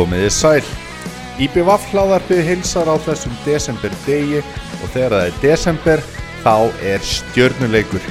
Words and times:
Komiði 0.00 0.30
sæl. 0.32 0.68
IBVF 1.44 1.90
hlaðarpið 1.92 2.38
hilsar 2.46 2.88
á 2.88 2.96
þessum 3.04 3.34
desember 3.44 3.92
degi 4.06 4.38
og 4.40 4.86
þegar 4.94 5.12
það 5.12 5.26
er 5.26 5.34
desember 5.42 6.02
þá 6.40 6.54
er 6.88 7.04
stjörnuleikur. 7.04 8.06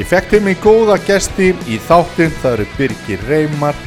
Ég 0.00 0.10
fekk 0.10 0.26
til 0.32 0.42
mig 0.42 0.58
góða 0.64 0.98
gesti 1.06 1.52
í 1.70 1.78
þáttinn, 1.86 2.34
það 2.42 2.56
eru 2.56 2.66
Birgir 2.74 3.24
Reymar, 3.30 3.78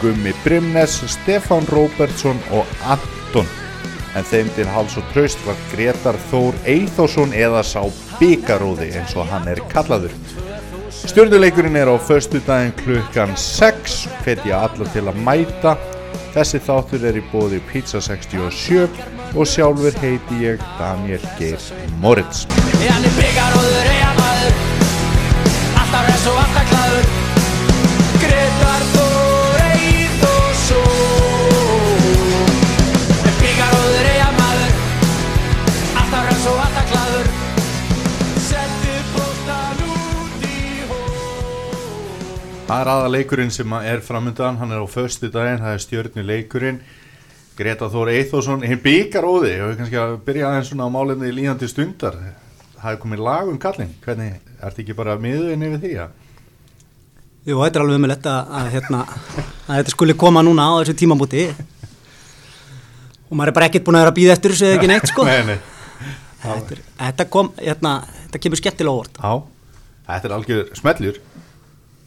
Gummi 0.00 0.34
Brimnes, 0.42 0.98
Stefán 1.14 1.70
Róbertsson 1.70 2.42
og 2.50 2.66
Anton. 2.82 3.46
En 4.18 4.26
þeim 4.26 4.50
til 4.58 4.66
hals 4.74 4.98
og 4.98 5.06
tröst 5.14 5.38
var 5.46 5.58
Gretar 5.70 6.18
Þór 6.32 6.58
Eithósson 6.66 7.34
eða 7.36 7.62
sá 7.62 7.84
byggaróði 8.18 8.90
eins 8.98 9.14
og 9.14 9.30
hann 9.30 9.46
er 9.54 9.62
kallaður. 9.70 10.14
Stjörnuleikurinn 10.90 11.78
er 11.78 11.94
á 11.94 11.96
förstu 12.02 12.42
daginn 12.42 12.74
klukkan 12.80 13.36
6, 13.38 14.08
hvetja 14.24 14.64
alla 14.66 14.90
til 14.90 15.06
að 15.06 15.22
mæta. 15.22 15.78
Þessi 16.36 16.58
þáttur 16.66 17.04
er 17.08 17.16
í 17.16 17.22
bóði 17.30 17.62
Pizza 17.70 17.96
67 18.04 18.98
og 19.40 19.48
sjálfur 19.48 19.96
heiti 20.02 20.42
ég 20.42 20.60
Daniel 20.76 21.22
Geir 21.38 21.62
Moritz. 22.02 22.44
Það 42.76 42.82
er 42.82 42.88
aða 42.92 43.08
leikurinn 43.08 43.52
sem 43.54 43.72
er 43.78 44.02
framöndan, 44.04 44.58
hann 44.60 44.72
er 44.76 44.82
á 44.84 44.88
förstu 44.92 45.30
daginn, 45.32 45.62
það 45.62 45.72
er 45.72 45.80
stjörnuleikurinn. 45.80 46.78
Greta 47.56 47.86
Þór 47.88 48.10
Eithósson, 48.12 48.64
hinn 48.68 48.82
byggaróði, 48.84 49.52
og 49.64 49.70
við 49.70 49.78
kannski 49.78 49.96
að 49.96 50.16
byrja 50.26 50.48
aðeins 50.50 50.68
svona 50.68 50.84
á 50.84 50.92
málinni 50.92 51.30
í 51.30 51.36
líðandi 51.38 51.70
stundar. 51.70 52.18
Það 52.74 52.90
er 52.90 52.98
komið 53.00 53.22
lag 53.24 53.48
um 53.48 53.56
kallin, 53.62 53.94
hvernig, 54.02 54.34
ertu 54.60 54.82
ekki 54.82 54.96
bara 54.98 55.14
miðurinn 55.22 55.64
yfir 55.70 55.80
því 55.86 55.92
að? 56.02 56.10
Jú, 57.48 57.54
þetta 57.62 57.80
er 57.80 57.84
alveg 57.86 58.00
umilegt 58.02 58.28
að, 58.28 58.52
að, 58.60 58.68
hérna, 58.74 59.00
að 59.62 59.78
þetta 59.78 59.94
skuli 59.94 60.16
koma 60.24 60.42
núna 60.44 60.66
á 60.68 60.72
þessu 60.82 60.96
tímabúti 61.00 61.46
og 61.56 63.32
maður 63.32 63.54
er 63.54 63.56
bara 63.56 63.70
ekkert 63.70 63.86
búin 63.86 63.96
að 63.96 64.04
vera 64.04 64.12
að 64.12 64.18
býða 64.18 64.34
eftir 64.34 64.52
þessu 64.52 64.66
eða 64.68 64.76
ekki 64.76 64.90
neitt 64.92 65.08
sko. 65.14 65.24
Nei, 65.30 65.54
nei. 65.54 65.56
Þetta, 66.44 66.78
þetta, 67.00 67.28
kom, 67.38 67.48
hérna, 67.56 67.94
þetta 68.26 68.42
kemur 68.44 68.60
skemmtilega 68.60 69.00
óvart. 69.00 69.16
Já, 69.16 69.32
þetta 70.10 70.28
er 70.28 70.36
algjör 70.36 70.68
smellur. 70.76 71.22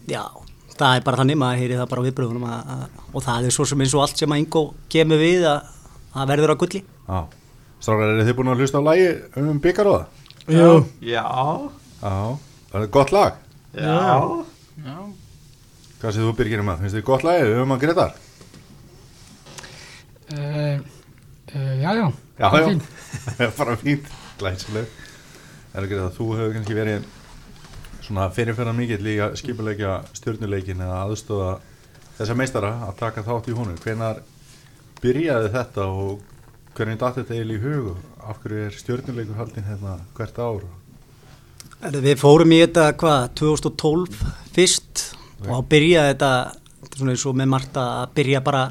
Já, 0.10 0.24
það 0.80 0.96
er 1.00 1.04
bara 1.06 1.20
þannig, 1.22 1.38
maður 1.42 1.60
heyri 1.64 1.78
það 1.80 1.90
bara 1.92 2.04
viðbröðunum 2.08 2.46
að, 2.50 2.72
að, 2.76 3.02
og 3.14 3.26
það 3.26 3.48
er 3.50 3.56
svo 3.56 3.66
sem 3.70 3.84
eins 3.84 3.96
og 3.98 4.04
allt 4.06 4.22
sem 4.22 4.34
að 4.36 4.42
Ingo 4.44 4.64
kemur 4.96 5.20
við 5.22 5.46
að, 5.50 5.70
að 6.16 6.32
verður 6.34 6.54
að 6.56 6.60
gulli. 6.64 6.82
Já. 7.10 7.20
Strákar, 7.80 8.14
eru 8.14 8.26
þið 8.28 8.38
búin 8.40 8.52
að 8.54 8.64
hlusta 8.64 8.80
á 8.80 8.88
lagi 8.90 9.10
um 9.40 9.60
byggaróða? 9.64 10.06
Já, 10.50 10.70
Já. 11.04 11.26
Það 12.70 12.82
er 12.84 12.88
gott 12.94 13.12
lag. 13.16 13.38
já, 13.76 14.18
Hvað 16.00 16.14
séð 16.16 16.26
þú 16.30 16.34
Birgir 16.40 16.62
um 16.64 16.70
það? 16.72 16.82
Finnst 16.84 16.96
þið 16.96 17.06
gott 17.10 17.24
lag 17.28 17.54
um 17.60 17.74
að 17.76 17.82
Gretar? 17.84 18.12
Uh, 20.30 20.80
uh, 21.56 21.76
já, 21.82 21.90
já. 21.98 22.06
Já, 22.40 22.50
Það 22.50 22.58
er 22.58 22.62
já. 22.62 22.68
fínt. 22.70 22.84
bara 23.60 23.76
fínt, 23.82 24.12
glæsileg 24.40 24.92
er 25.76 25.86
ekki 25.86 25.98
að 26.00 26.14
þú 26.16 26.28
hefur 26.38 26.54
kannski 26.56 26.78
verið 26.78 27.08
svona 28.10 28.30
fyrirferðan 28.34 28.78
mikill 28.80 29.06
í 29.06 29.20
að 29.22 29.38
skipuleikja 29.38 30.00
stjórnuleikin 30.18 30.82
eða 30.82 31.04
aðstóða 31.06 31.52
þessa 32.18 32.36
meistara 32.38 32.72
að 32.88 32.98
taka 33.04 33.24
þátt 33.28 33.50
í 33.52 33.56
honum. 33.56 33.78
Hvenar 33.84 34.24
byrjaði 35.04 35.52
þetta 35.54 35.86
og 35.94 36.24
hvernig 36.74 37.00
datt 37.00 37.20
þetta 37.20 37.38
eiginlega 37.38 37.60
í 37.60 37.64
hug? 37.68 37.92
Og 37.94 38.26
af 38.32 38.42
hverju 38.42 38.66
er 38.66 38.76
stjórnuleikur 38.80 39.40
haldin 39.40 39.70
hérna 39.70 39.96
hvert 40.18 40.42
ár? 40.42 40.66
Erðu, 41.80 42.04
Við 42.04 42.20
fórum 42.20 42.58
í 42.58 42.60
þetta, 42.64 42.90
hvað, 43.00 43.30
2012 43.40 44.20
fyrst 44.58 45.06
og 45.40 45.48
þá 45.54 45.70
byrjaði 45.72 46.14
þetta, 46.16 46.34
svona 46.98 47.16
eins 47.16 47.26
og 47.30 47.40
með 47.40 47.52
Marta 47.54 47.88
að 48.02 48.14
byrja 48.18 48.44
bara 48.44 48.66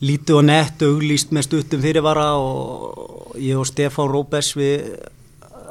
lítið 0.00 0.40
og 0.40 0.44
nett, 0.48 0.82
auglýst 0.82 1.36
með 1.36 1.50
stuttum 1.50 1.84
fyrirvara 1.84 2.30
og 2.40 3.36
ég 3.38 3.60
og 3.60 3.68
Stefán 3.68 4.08
Róbers 4.10 4.54
við 4.56 4.88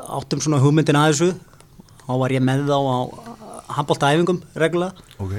áttum 0.09 0.41
svona 0.41 0.62
hugmyndin 0.62 0.97
að 0.97 1.12
þessu 1.12 1.31
þá 2.09 2.14
var 2.24 2.34
ég 2.34 2.42
með 2.42 2.66
þá 2.66 2.78
á 2.81 2.97
handbóltaæfingum 3.78 4.42
reglulega. 4.58 5.08
Ok, 5.22 5.36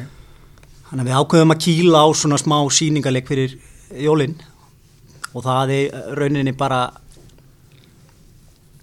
Þannig 0.91 1.03
að 1.05 1.09
við 1.11 1.19
ákveðum 1.21 1.53
að 1.55 1.61
kýla 1.67 1.99
á 2.03 2.07
svona 2.19 2.39
smá 2.39 2.57
síningarleik 2.75 3.27
fyrir 3.31 3.53
jólinn 3.95 4.37
og 5.35 5.45
það 5.47 5.71
er 5.77 5.99
rauninni 6.19 6.55
bara 6.59 6.81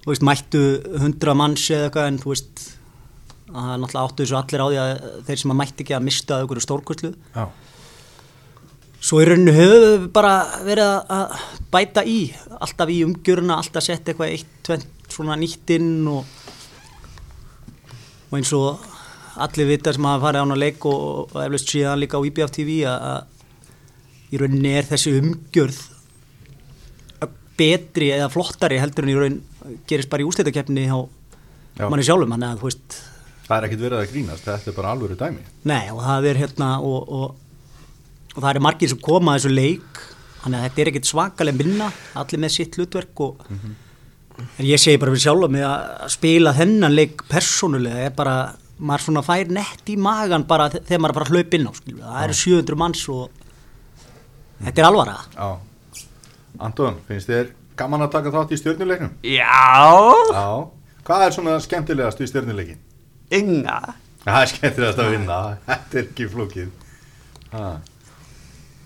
þú 0.03 0.12
veist, 0.14 0.24
mættu 0.24 0.62
hundra 1.02 1.34
manns 1.36 1.66
eða 1.72 1.90
eitthvað 1.90 2.09
en 2.12 2.20
þú 2.24 2.31
veist 2.31 2.62
að 3.47 3.58
það 3.58 3.72
er 3.74 3.81
náttúrulega 3.81 4.03
áttu 4.08 4.24
þessu 4.24 4.38
allir 4.40 4.64
á 4.64 4.68
því 4.68 4.80
að 4.84 4.92
þeir 5.28 5.42
sem 5.42 5.53
að 5.53 5.59
mætti 5.62 5.84
ekki 5.86 5.96
að 5.97 6.06
mista 6.08 6.38
einhverju 6.42 6.64
stórkvöldslu 6.66 7.12
já, 7.36 7.44
svo 9.08 9.22
í 9.24 9.28
rauninu 9.30 9.56
höfum 9.56 9.84
við 9.88 10.08
bara 10.16 10.34
verið 10.68 10.94
að- 11.18 11.38
bæta 11.76 12.03
í 12.08 12.18
alltaf 12.59 12.90
í 12.92 13.02
umgjöruna, 13.08 13.59
alltaf 13.62 13.84
setja 13.84 14.14
eitthvað 14.14 14.31
eitt, 14.36 14.52
tvent 14.64 14.88
svona 15.12 15.36
nýtt 15.40 15.76
inn 15.76 16.08
og, 16.12 16.24
og 18.28 18.38
eins 18.40 18.54
og 18.58 18.86
allir 19.38 19.70
vita 19.70 19.94
sem 19.94 20.08
hafa 20.08 20.24
farið 20.26 20.46
án 20.46 20.56
að 20.56 20.64
leik 20.64 20.88
og, 20.90 21.04
og 21.34 21.44
eflaust 21.44 21.72
síðan 21.72 22.02
líka 22.02 22.20
á 22.20 22.26
IBF 22.28 22.54
TV 22.56 22.80
að, 22.90 23.22
í 24.34 24.42
rauninni 24.42 24.74
er 24.80 24.90
þessi 24.90 25.14
umgjörð 25.20 25.84
betri 27.58 28.12
eða 28.14 28.30
flottari 28.30 28.78
heldur 28.82 29.08
en 29.08 29.12
í 29.14 29.18
raun 29.18 29.38
gerist 29.90 30.10
bara 30.12 30.24
í 30.24 30.28
ústættakefni 30.28 30.86
hjá 30.88 30.98
Já. 31.78 31.88
manni 31.90 32.06
sjálfum, 32.06 32.34
þannig 32.34 32.52
að 32.52 32.62
þú 32.62 32.70
veist. 32.70 33.00
Það 33.48 33.58
er 33.58 33.66
ekkit 33.68 33.82
verið 33.84 34.00
að 34.00 34.12
grínast 34.12 34.48
þetta 34.48 34.72
er 34.72 34.76
bara 34.78 34.92
alvöru 34.94 35.18
dæmi. 35.18 35.44
Nei 35.70 35.84
og 35.94 36.00
það 36.04 36.30
er 36.32 36.40
hérna 36.42 36.70
og, 36.84 37.12
og, 37.18 37.82
og 38.36 38.40
það 38.44 38.50
er 38.52 38.64
margir 38.66 38.92
sem 38.92 39.02
koma 39.08 39.34
að 39.34 39.40
þessu 39.40 39.54
leik 39.54 40.02
þannig 40.44 40.58
að 40.58 40.66
þetta 40.68 40.82
er 40.84 40.92
ekkert 40.92 41.12
svakalega 41.12 41.62
minna 41.62 41.90
allir 42.22 42.42
með 42.44 42.56
sitt 42.58 42.78
hlutverk 42.78 43.24
og 43.26 43.46
en 44.38 44.66
ég 44.66 44.80
segi 44.81 44.98
bara 45.02 45.12
fyrir 45.16 45.24
sjálf 45.25 45.50
mig 45.53 45.64
að 45.66 46.08
spila 46.14 46.53
þennan 46.58 46.94
leik 46.96 47.24
persónulega 47.30 48.06
er 48.08 48.16
bara, 48.18 48.36
maður 48.80 49.06
svona 49.08 49.24
fær 49.25 49.50
nett 49.58 49.90
í 49.90 49.98
magan 49.98 50.44
bara 50.50 50.70
þe- 50.70 50.84
þegar 50.86 51.02
maður 51.03 51.14
er 51.14 51.20
bara 51.20 51.25
að 51.25 51.34
hlaupa 51.36 51.58
inn 51.59 51.68
á 51.68 51.74
skilur. 51.78 52.03
það 52.06 52.24
eru 52.28 52.34
700 52.42 52.76
manns 52.84 53.03
og 53.09 53.30
þetta 54.64 54.81
er 54.84 54.90
alvara 54.90 55.18
já, 55.36 55.50
Anton, 56.59 56.96
finnst 57.08 57.30
þér 57.30 57.52
gaman 57.78 58.02
að 58.08 58.12
taka 58.18 58.31
þátt 58.34 58.53
í 58.53 58.58
stjórnuleiknum? 58.62 59.12
já, 59.22 59.62
já, 60.34 60.47
hvað 61.06 61.26
er 61.28 61.36
svona 61.38 61.58
skemmtilegast 61.62 62.22
í 62.22 62.28
stjórnuleikin? 62.31 62.80
ynga 63.31 63.80
Það 64.28 64.42
er 64.44 64.50
skemmtilegast 64.52 64.97
að 65.00 65.12
vinna, 65.14 65.36
þetta 65.70 65.97
er 66.02 66.03
ekki 66.09 66.26
flókið. 66.28 66.72
Ha. 67.53 67.68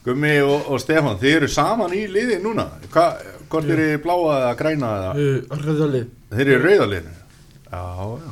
Gummi 0.05 0.33
og, 0.45 0.67
og 0.69 0.77
Stefán, 0.83 1.15
þið 1.17 1.35
eru 1.39 1.47
saman 1.49 1.95
í 1.97 2.03
liði 2.13 2.35
núna. 2.43 2.67
Hva, 2.93 3.05
hvort 3.51 3.69
eru 3.75 3.87
þið 3.89 4.01
bláa 4.05 4.35
eða 4.37 4.53
græna 4.61 4.91
eða? 4.97 5.11
Uh, 5.21 5.57
Röðalið. 5.65 6.07
Þeir 6.31 6.51
eru 6.55 6.61
rauðaliðinu. 6.65 7.15
Já, 7.71 7.81
já. 8.25 8.31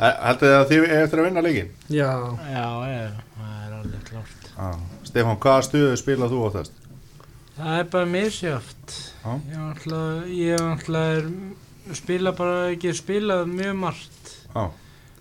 Heldur 0.00 0.48
þið 0.48 0.56
að 0.58 0.68
þið 0.70 0.84
er 0.88 1.02
eftir 1.04 1.20
að 1.20 1.26
vinna 1.28 1.42
leikin? 1.44 1.72
Já. 1.92 2.10
Já, 2.50 2.66
ég, 2.90 3.16
það 3.36 3.56
er 3.66 3.72
alveg 3.80 4.04
klárt. 4.10 4.46
Já. 4.56 4.68
Stefán, 5.10 5.40
hvaða 5.44 5.64
stuðu 5.66 5.96
spilað 6.00 6.32
þú 6.34 6.40
á 6.46 6.50
þess? 6.58 6.76
Það 7.60 7.78
er 7.82 7.88
bara 7.92 8.08
misjöft. 8.08 8.94
Já. 9.20 9.32
Ég 10.30 10.54
er, 11.00 11.26
spila 11.98 12.32
bara 12.36 12.70
ekki 12.72 12.92
spilað 12.96 13.46
mjög 13.50 13.74
margt. 13.82 14.36
Já, 14.54 14.70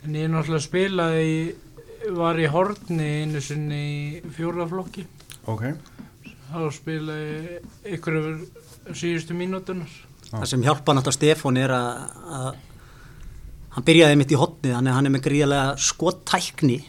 En 0.05 0.13
ég 0.15 0.29
náttúrulega 0.31 0.63
spilaði, 0.63 1.23
í- 1.27 2.11
var 2.15 2.37
í 2.39 2.45
horni 2.47 3.07
einu 3.25 3.41
sinni 3.43 3.79
í 4.21 4.21
fjóraflokki. 4.37 5.03
ok. 5.51 5.65
Þá 6.49 6.61
spilaði 6.71 7.59
ykkur 7.97 8.15
yfir 8.21 8.37
síðustu 8.97 9.37
mínútunar. 9.37 9.91
það 10.31 10.45
sem 10.51 10.65
hjálpa 10.65 10.95
náttúrulega 10.95 11.17
Stefán 11.17 11.57
er 11.61 11.73
að, 11.73 12.03
að 12.39 12.49
hann 13.75 13.87
byrjaði 13.87 14.19
mitt 14.19 14.33
í 14.33 14.39
hotnið 14.39 14.75
þannig 14.75 14.91
að 14.91 14.97
hann 14.97 15.09
er 15.09 15.15
með 15.15 15.25
gríðarlega 15.27 15.75
skottækni 15.89 16.79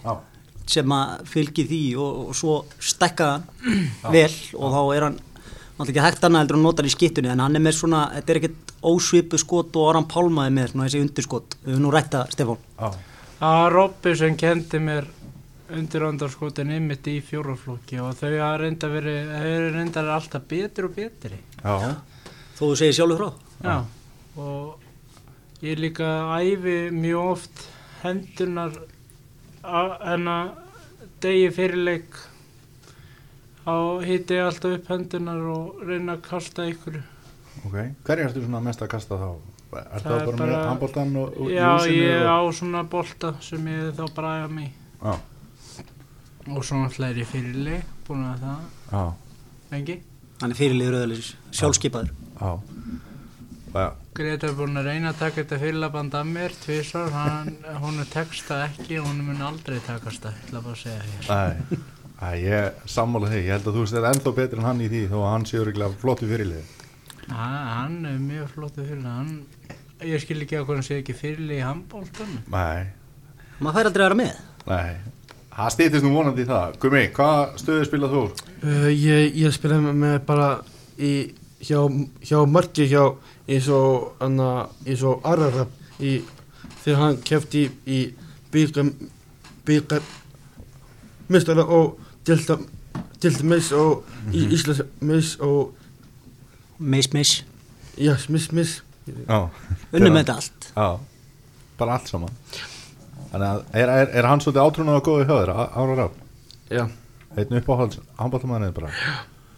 sem 0.71 0.93
að 0.95 1.27
fylgi 1.27 1.67
því 1.67 1.83
og, 1.99 2.21
og 2.31 2.39
svo 2.39 2.57
stækka 2.79 3.31
hann 3.35 4.15
vel 4.15 4.33
og 4.55 4.77
þá 4.77 4.81
er 4.97 5.07
hann 5.09 5.21
náttúrulega 5.21 5.91
ekki 5.91 6.05
hægt 6.05 6.25
annað 6.29 6.45
heldur 6.45 6.59
að 6.59 6.67
nota 6.67 6.83
hann 6.83 6.91
í 6.91 6.95
skittunni 6.95 7.33
en 7.33 7.41
hann 7.45 7.57
er 7.57 7.65
með 7.65 7.79
svona, 7.79 8.03
þetta 8.17 8.33
er 8.33 8.41
ekkert 8.41 8.75
ósvipu 8.91 9.39
skot 9.41 9.77
og 9.77 9.89
Aran 9.91 10.09
Pálmaði 10.09 10.53
með 10.57 10.73
svona 10.73 10.87
þessi 10.89 11.01
undirskot. 11.05 11.57
Við 11.65 11.75
höfum 11.75 11.85
nú 11.85 11.93
rætta 11.95 12.27
Það 13.41 13.55
var 13.57 13.73
Robby 13.73 14.13
sem 14.21 14.37
kendi 14.37 14.81
mér 14.85 15.07
undirandarskotin 15.79 16.71
ymmit 16.77 17.07
í 17.11 17.19
fjóraflokki 17.25 18.01
og 18.03 18.15
þau 18.19 18.31
hafa 18.41 18.57
reynda 18.63 18.89
verið, 18.93 19.29
þau 19.35 19.51
eru 19.55 19.71
reynda 19.77 20.05
alltaf 20.15 20.47
betri 20.51 20.85
og 20.89 20.95
betri. 20.97 21.39
já, 21.63 21.93
þó 22.59 22.63
þú 22.65 22.71
segir 22.81 22.97
sjálfur 22.99 23.21
frá 23.21 23.31
Já, 23.61 23.77
og 24.41 25.63
ég 25.67 25.79
líka 25.79 26.09
æfi 26.41 26.79
mjög 26.97 27.31
oft 27.35 27.65
hendunar 28.03 28.73
en 30.15 30.29
að 30.33 30.51
degi 31.21 31.51
fyrirleik 31.53 32.17
þá 33.67 33.75
hýtti 34.09 34.39
ég 34.39 34.47
alltaf 34.49 34.77
upp 34.79 34.89
hendunar 34.95 35.43
og 35.53 35.83
reyna 35.87 36.15
að 36.17 36.23
kasta 36.31 36.65
ykkur. 36.71 36.97
Ok, 37.67 37.75
hverju 38.07 38.25
ertu 38.31 38.43
svona 38.47 38.63
mest 38.65 38.81
að 38.83 38.89
kasta 38.95 39.19
þá? 39.21 39.29
Er 39.71 39.85
Það 40.01 40.07
það 40.07 40.15
er 40.17 40.25
bara, 40.25 40.37
bara- 40.39 40.47
með 40.51 40.65
handbóltan 40.71 41.13
og, 41.21 41.35
og 41.45 41.51
Já, 41.53 41.69
ég 41.93 42.25
og... 42.25 42.31
á 42.33 42.39
svona 42.57 42.81
bolta 42.91 43.35
sem 43.45 43.69
ég 43.71 43.93
þá 44.01 44.07
bara 44.17 44.33
æfa 44.41 44.49
mig. 44.57 44.73
Já, 45.05 45.13
Og 46.49 46.65
svo 46.65 46.81
náttúrulega 46.81 47.11
er 47.13 47.19
ég 47.21 47.29
fyrirli, 47.29 47.77
búin 48.07 48.23
að 48.25 48.45
það, 48.47 48.63
já, 48.91 49.03
lengi. 49.75 49.97
Hann 50.41 50.55
er 50.55 50.57
fyrirlið 50.57 50.93
rauðalýs, 50.95 51.35
sjálfskeipaður. 51.53 52.13
já. 52.41 52.53
Já, 53.71 53.85
Greta 54.19 54.49
er 54.49 54.55
búin 54.59 54.75
að 54.81 54.89
reyna 54.89 55.13
að 55.13 55.19
taka 55.21 55.37
þetta 55.45 55.59
fyrirlaband 55.63 56.15
af 56.19 56.25
mér 56.27 56.55
tvisar, 56.59 57.13
hann, 57.15 57.53
hún 57.85 58.01
er 58.03 58.09
textað 58.11 58.65
ekki 58.67 58.97
hún 58.99 59.21
mun 59.29 59.45
aldrei 59.47 59.77
takast 59.87 60.25
það, 60.25 60.33
ég 60.41 60.49
ætla 60.49 60.63
bara 60.65 60.75
að 60.75 60.81
segja 60.81 61.03
þér. 61.29 61.85
Ég 62.41 62.81
sammála 62.91 63.31
þig, 63.31 63.45
ég 63.47 63.55
held 63.55 63.69
að 63.71 63.77
þú 63.79 63.85
veist 63.85 64.09
ennþá 64.11 64.33
betur 64.41 64.59
en 64.61 64.67
hann 64.67 64.81
í 64.83 64.89
því 64.91 65.05
þó 65.13 65.15
að 65.21 65.31
hann 65.31 65.47
sé 65.49 65.61
öruglega 65.61 66.01
flottu 66.03 66.27
fyrirlið. 66.33 66.75
Ha, 67.31 67.47
hann 67.79 67.95
er 68.11 68.19
mjög 68.25 68.51
flottu 68.57 68.83
fyrirlið, 68.89 69.07
hann, 69.15 69.79
ég 70.11 70.25
skil 70.25 70.41
ekki 70.43 70.59
á 70.59 70.63
hvað 70.67 70.75
hann 70.81 70.89
sé 70.91 70.99
ekki 71.05 71.15
fyrirlið 71.21 71.61
í 71.61 71.65
handbóltanum. 71.69 72.43
Nei, 72.51 72.91
Maður 73.61 73.77
fær 73.79 73.91
aldrei 73.93 74.03
að 74.03 74.09
vera 74.11 74.21
með. 74.25 74.43
nei, 74.67 74.93
það 75.57 75.71
stýttist 75.75 76.05
nú 76.07 76.13
vonandi 76.15 76.45
í 76.45 76.49
það. 76.49 76.77
Gumi, 76.83 77.03
hvað 77.17 77.55
stöðu 77.61 77.87
spilað 77.89 78.15
þú? 78.17 78.23
Uh, 78.63 78.89
ég, 78.95 79.37
ég 79.43 79.55
spilaði 79.57 79.95
með, 80.05 80.17
bara 80.29 80.49
í, 81.01 81.13
hjá, 81.67 81.81
hjá 82.27 82.39
marki 82.49 82.87
hjá 82.91 83.03
eins 83.51 83.69
og, 83.75 84.13
anna, 84.23 84.51
eins 84.87 85.03
og 85.07 85.25
Ararab 85.27 85.73
í, 86.01 86.21
þegar 86.85 87.01
hann 87.05 87.19
kefti 87.27 87.65
í, 87.67 87.71
í 87.87 88.01
byggar, 88.55 88.93
byggar 89.67 90.07
mistara 91.31 91.65
og 91.67 91.99
delta, 92.27 92.57
delta 93.23 93.47
mis 93.47 93.73
og 93.77 94.07
í 94.35 94.47
Íslands 94.55 94.83
mis 95.05 95.35
og 95.45 95.77
Miss, 96.81 97.11
miss. 97.13 97.43
já, 98.01 98.15
mis. 98.31 98.79
Já, 99.29 99.41
Unnum 99.93 100.15
með 100.15 100.23
þetta 100.23 100.35
allt. 100.39 100.69
já, 100.73 100.87
bara 101.77 101.97
allt 101.99 102.09
saman. 102.09 102.31
Þannig 103.31 103.47
að, 103.47 103.61
er, 103.79 103.91
er, 103.95 104.09
er 104.21 104.27
hann 104.27 104.41
svolítið 104.43 104.65
átrúnað 104.65 104.97
og 105.01 105.05
góðið 105.07 105.29
höður, 105.31 105.53
Ára 105.55 105.97
Ráp? 106.01 106.17
Já, 106.71 106.83
Einn 107.39 107.57
uppáhalds, 107.61 108.01
handbóltamæðinu 108.19 108.73
bara. 108.75 108.91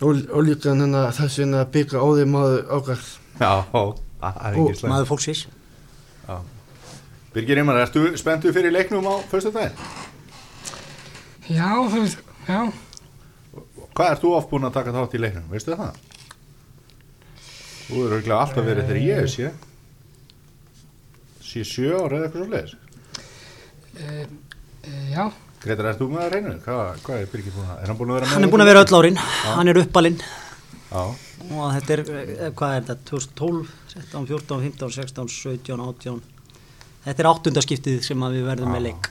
og, 0.05 0.19
og 0.29 0.45
líka 0.45 0.75
hann 0.75 0.97
þessi 1.17 1.47
hann 1.47 1.71
byggar 1.73 2.05
óði 2.05 2.27
maður 2.29 2.67
okkar. 2.79 3.05
Já, 3.41 3.53
það 3.73 4.41
er 4.45 4.59
Og 4.61 4.69
ekki 4.69 4.81
slæm. 4.83 4.93
Maður 4.93 5.09
fólksins. 5.15 5.47
Birgir 7.33 7.57
Rímar, 7.57 7.79
ertu 7.81 8.03
spenntu 8.21 8.53
fyrir 8.53 8.75
leiknum 8.75 9.07
á 9.09 9.15
fyrstu 9.31 9.55
daginn? 9.55 9.73
Já, 11.49 11.71
þú 11.89 12.03
veist, 12.05 12.21
já. 12.45 12.61
Hvað 13.97 14.11
ert 14.11 14.23
þú 14.25 14.35
oft 14.37 14.51
búin 14.53 14.69
að 14.69 14.75
taka 14.77 14.93
þátt 14.93 15.17
í 15.17 15.21
leiknum, 15.23 15.49
veistu 15.53 15.73
það? 15.81 15.97
Þú 17.89 18.05
eru 18.05 18.19
örgulega 18.19 18.39
alltaf 18.45 18.69
verið 18.69 18.89
þegar 18.91 19.03
ég 19.09 19.33
sé 19.33 19.49
sé 21.43 21.65
sjö 21.69 21.97
ára 21.99 22.21
eða 22.21 22.29
eitthvað 22.29 22.45
svo 22.45 22.53
leiðis 22.53 22.77
E, 24.02 24.26
e, 24.82 24.93
já, 25.14 25.25
Gretar, 25.62 25.87
ert 25.93 26.00
þú 26.00 26.08
með 26.10 26.25
að 26.25 26.32
reyna? 26.34 26.54
Hvað, 26.64 27.02
hvað 27.06 27.20
er 27.22 27.28
Birgir 27.31 27.54
búin 27.54 27.69
að, 27.70 27.76
er 27.84 27.90
hann 27.93 27.99
búin 28.00 28.10
að 28.10 28.16
vera 28.19 28.26
með? 28.26 28.32
Hann 28.34 28.46
er 28.46 28.52
búin 28.54 28.64
að 28.64 28.70
vera 28.72 28.82
öll 28.82 28.96
árin. 28.99 29.19
Hann 29.46 29.70
er 29.72 29.78
uppalinn. 29.82 30.19
Já, 30.93 31.02
Og 31.43 31.72
þetta 31.76 31.94
er, 31.94 32.00
eh, 32.22 32.50
hvað 32.58 32.75
er 32.76 32.84
þetta, 32.88 32.96
2012, 33.10 33.70
13, 33.94 34.26
14, 34.26 34.60
15, 34.66 34.93
16, 34.96 35.28
17, 35.28 35.81
18. 35.87 36.20
Þetta 37.06 37.22
er 37.25 37.28
áttundaskiptið 37.31 38.02
sem 38.06 38.22
að 38.26 38.37
við 38.38 38.46
verðum 38.50 38.75
með 38.75 38.82
leik. 38.88 39.10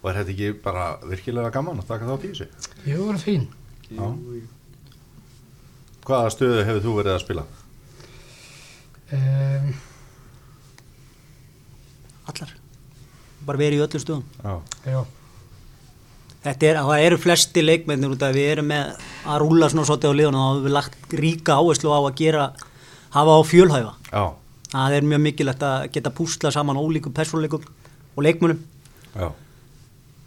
og 0.00 0.08
er 0.10 0.16
þetta 0.22 0.32
ekki 0.32 0.62
bara 0.64 0.84
virkilega 1.04 1.50
gaman 1.52 1.82
að 1.82 1.88
taka 1.90 2.06
þátt 2.08 2.22
í 2.24 2.28
þessu? 2.32 2.46
jú, 2.88 3.00
það 3.04 3.14
er 3.14 3.20
fín. 3.20 3.48
Já 3.90 4.06
Hvaða 6.06 6.30
stöðu 6.32 6.62
hefur 6.64 6.80
þú 6.86 6.94
verið 6.96 7.12
að 7.12 7.20
spila? 7.20 7.42
E, 9.12 9.18
Allar. 12.30 12.54
Bara 13.46 13.58
verið 13.60 13.80
í 13.80 13.84
öllum 13.86 14.02
stöðum. 14.04 14.24
Já, 14.44 14.54
já, 14.92 15.00
Þetta 16.40 16.66
er, 16.70 16.76
það 16.88 17.02
eru 17.04 17.16
flesti 17.20 17.62
leikmennir 17.64 18.12
út 18.14 18.22
af 18.24 18.30
að 18.30 18.36
við 18.38 18.46
erum 18.54 18.68
með 18.70 19.02
að 19.28 19.40
rúla 19.42 19.66
svona 19.68 19.84
svolítið 19.84 20.08
á 20.08 20.18
liðunum 20.20 20.40
og 20.40 20.46
þá 20.46 20.54
hefur 20.54 20.64
við 20.64 20.72
lagt 20.76 21.16
ríka 21.20 21.56
áherslu 21.60 21.90
á 21.92 22.00
að 22.00 22.14
gera, 22.16 22.46
hafa 23.12 23.34
á 23.36 23.40
fjölhæfa. 23.44 23.92
já, 24.08 24.22
Það 24.70 24.94
er 24.96 25.08
mjög 25.10 25.20
mikilvægt 25.26 25.64
að 25.66 25.84
geta 25.92 26.12
púsla 26.16 26.52
saman 26.54 26.78
ólíkum 26.80 27.12
persónleikum 27.12 27.66
og 28.16 28.24
leikmunum. 28.24 28.62
já, 29.12 29.28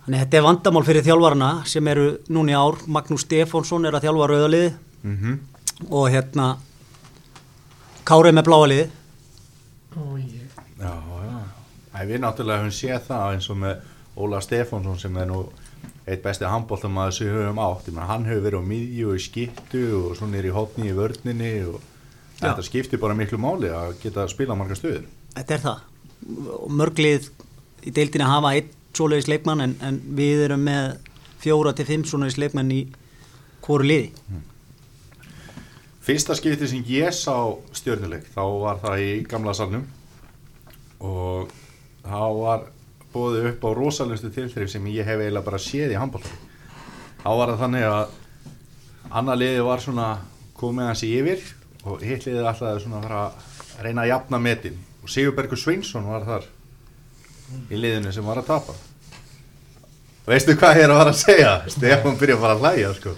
Þannig 0.03 0.19
að 0.19 0.23
þetta 0.25 0.37
er 0.37 0.43
vandamál 0.43 0.83
fyrir 0.85 1.05
þjálfarana 1.07 1.49
sem 1.65 1.87
eru 1.87 2.05
núna 2.29 2.51
í 2.51 2.57
ár. 2.59 2.77
Magnús 2.91 3.23
Stefánsson 3.23 3.85
er 3.87 3.95
að 3.95 4.03
þjálfa 4.03 4.27
rauðaliði 4.29 4.73
mhm, 5.03 5.39
og 5.89 6.09
hérna 6.11 6.57
Kárið 8.03 8.35
með 8.35 8.45
bláaliði. 8.49 8.85
og 9.95 10.17
ég, 10.19 10.45
já, 10.77 10.93
já. 10.93 11.39
Æ, 11.39 11.82
við 12.09 12.23
náttúrulega 12.23 12.63
höfum 12.63 12.73
séð 12.73 13.07
það 13.07 13.35
eins 13.35 13.49
og 13.53 13.59
með 13.61 13.89
Óla 14.23 14.41
Stefánsson 14.41 14.99
sem 15.01 15.17
er 15.17 15.29
nú 15.29 15.43
eitt 16.03 16.23
besti 16.23 16.47
handbóltamaður 16.49 17.15
sem 17.15 17.29
við 17.29 17.39
höfum 17.39 17.61
átt. 17.63 17.89
Meina, 17.89 18.09
hann 18.09 18.27
hefur 18.27 18.45
verið 18.47 18.65
á 18.65 18.69
miðju 18.69 19.09
og 19.09 19.17
í 19.17 19.23
skiptu 19.23 19.83
og 20.01 20.15
svona 20.19 20.39
er 20.39 20.49
í 20.49 20.53
hotni 20.53 20.89
í 20.91 20.97
vörninni 20.97 21.53
og 21.71 21.79
þetta 22.41 22.65
skiptir 22.65 23.01
bara 23.01 23.17
miklu 23.17 23.39
máli 23.41 23.71
að 23.71 23.95
geta 24.03 24.27
spila 24.31 24.57
marga 24.59 24.77
stöður. 24.77 25.05
Þetta 25.37 25.57
er 25.57 25.63
það. 25.63 25.83
Mörglið 26.81 27.29
í 27.83 27.93
deildinni 27.95 28.27
hafa 28.27 28.53
einn 28.57 28.71
svoleiðis 28.93 29.29
leikmann 29.31 29.63
en, 29.63 29.77
en 29.81 30.01
við 30.17 30.45
erum 30.47 30.67
með 30.67 30.97
fjóra 31.43 31.73
til 31.75 31.87
fimm 31.87 32.03
svoleiðis 32.07 32.39
leikmann 32.41 32.73
í 32.73 32.81
hvoru 33.63 33.87
liði. 33.87 34.11
Fyrsta 36.03 36.35
skipti 36.35 36.67
sem 36.67 36.83
ég 36.91 37.15
sá 37.15 37.35
stjörnuleik 37.75 38.27
þá 38.33 38.43
var 38.59 38.79
það 38.83 39.03
í 39.05 39.11
gamla 39.31 39.55
salnum 39.55 39.85
og 41.03 41.51
þá 42.03 42.23
var 42.39 42.67
bóðið 43.13 43.49
upp 43.51 43.67
á 43.67 43.69
rosalustu 43.77 44.31
tilþrif 44.33 44.71
sem 44.71 44.91
ég 44.91 45.07
hef 45.07 45.21
eiginlega 45.21 45.45
bara 45.45 45.61
séð 45.61 45.93
í 45.93 45.99
handbólta 45.99 46.31
þá 47.23 47.29
var 47.39 47.53
það 47.53 47.61
þannig 47.63 47.87
að 47.87 48.19
annar 49.13 49.39
liði 49.39 49.65
var 49.65 49.83
svona 49.83 50.07
komið 50.57 50.89
hans 50.89 51.03
í 51.05 51.11
yfir 51.19 51.43
og 51.83 52.03
hitt 52.03 52.25
liðið 52.27 52.47
alltaf 52.49 52.81
svona 52.83 53.01
að 53.03 53.83
reyna 53.83 54.05
að 54.05 54.11
jafna 54.13 54.39
metin. 54.39 54.79
Og 55.03 55.11
Sigurbergur 55.11 55.59
Sveinsson 55.59 56.07
var 56.07 56.25
þar 56.27 56.47
í 57.69 57.79
liðinu 57.79 58.13
sem 58.15 58.25
var 58.25 58.41
að 58.41 58.49
tapa. 58.53 58.75
Veistu 60.27 60.55
hvað 60.55 60.79
ég 60.79 60.85
er 60.85 60.93
að 60.93 61.01
fara 61.01 61.13
að 61.13 61.19
segja? 61.19 61.53
Stefán 61.73 62.19
byrja 62.19 62.37
að 62.37 62.45
fara 62.45 62.55
að 62.55 62.63
hlæja 62.63 62.93
sko. 62.99 63.15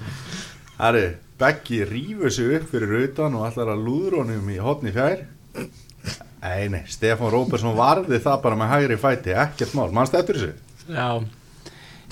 Herri, 0.79 1.05
Beggi 1.35 1.81
rýfur 1.83 2.31
sig 2.31 2.53
upp 2.55 2.69
fyrir 2.71 2.93
utan 3.03 3.33
og 3.35 3.45
ætlar 3.49 3.73
að 3.73 3.83
lúður 3.85 4.21
honum 4.21 4.49
í 4.49 4.61
hotni 4.63 4.93
fjær 4.95 5.25
Nei, 6.45 6.67
nei, 6.69 6.83
Stefán 6.91 7.31
Róbersson 7.33 7.73
varði 7.77 8.19
það 8.21 8.41
bara 8.43 8.57
með 8.59 8.71
hægri 8.75 8.97
fæti, 9.01 9.33
ekkert 9.33 9.71
mál, 9.77 9.87
mannst 9.95 10.13
eftir 10.17 10.37
þessu? 10.37 10.51
Já, 10.93 11.07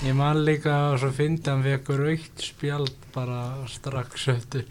ég 0.08 0.16
man 0.18 0.40
líka 0.46 0.72
að 0.88 0.96
svo 1.04 1.10
fyndi 1.14 1.52
hann 1.52 1.62
vekur 1.62 2.02
aukt 2.10 2.42
spjald 2.42 2.90
bara 3.14 3.44
strax 3.70 4.26
eftir. 4.34 4.64